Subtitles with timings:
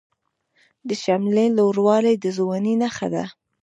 [0.87, 3.25] د شملې لوړوالی د ځوانۍ نښه ده.